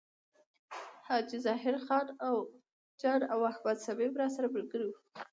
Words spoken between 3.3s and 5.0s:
او احمد صمیم راسره ملګري و.